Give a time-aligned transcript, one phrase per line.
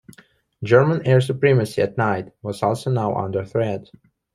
[0.63, 3.85] German air supremacy at night was also now under threat.